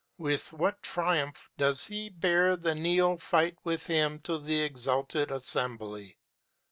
[0.17, 6.17] With what triumph does he bear the neophyte with him to the exalted assembly!